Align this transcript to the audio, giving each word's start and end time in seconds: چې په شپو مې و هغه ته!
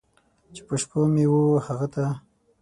چې 0.53 0.61
په 0.67 0.75
شپو 0.81 0.99
مې 1.13 1.25
و 1.31 1.37
هغه 1.65 1.87
ته! 1.93 2.05